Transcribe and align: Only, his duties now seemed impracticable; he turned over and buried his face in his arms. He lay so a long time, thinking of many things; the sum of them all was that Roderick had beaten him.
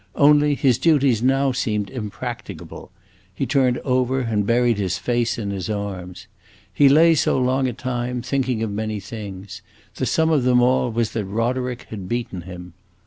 Only, 0.15 0.55
his 0.55 0.79
duties 0.79 1.21
now 1.21 1.51
seemed 1.51 1.91
impracticable; 1.91 2.89
he 3.35 3.45
turned 3.45 3.77
over 3.85 4.19
and 4.21 4.47
buried 4.47 4.79
his 4.79 4.97
face 4.97 5.37
in 5.37 5.51
his 5.51 5.69
arms. 5.69 6.25
He 6.73 6.89
lay 6.89 7.13
so 7.13 7.37
a 7.37 7.45
long 7.45 7.71
time, 7.75 8.23
thinking 8.23 8.63
of 8.63 8.71
many 8.71 8.99
things; 8.99 9.61
the 9.97 10.07
sum 10.07 10.31
of 10.31 10.41
them 10.43 10.59
all 10.59 10.91
was 10.91 11.11
that 11.11 11.25
Roderick 11.25 11.83
had 11.91 12.09
beaten 12.09 12.41
him. 12.49 12.73